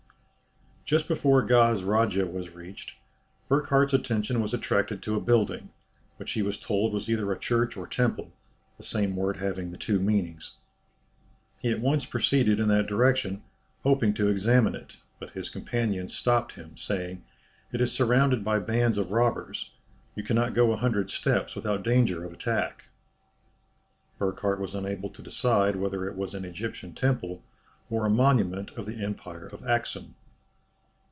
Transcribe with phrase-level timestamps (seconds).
[0.83, 2.95] Just before Goz Radjeh was reached,
[3.47, 5.69] Burckhardt's attention was attracted to a building,
[6.17, 8.33] which he was told was either a church or temple,
[8.77, 10.57] the same word having the two meanings.
[11.61, 13.41] He at once proceeded in that direction,
[13.83, 17.23] hoping to examine it, but his companions stopped him, saying,
[17.71, 19.71] "It is surrounded by bands of robbers;
[20.13, 22.83] you cannot go a hundred steps without danger of attack."
[24.17, 27.43] Burckhardt was unable to decide whether it was an Egyptian temple,
[27.89, 30.15] or a monument of the empire of Axum.